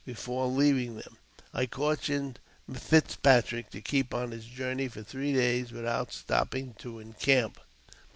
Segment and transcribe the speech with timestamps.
[0.03, 1.19] Before leaving them,
[1.53, 2.39] I cautioned
[2.73, 7.59] Fitzpatrick to keep on his journey for three days without stopping to encamp.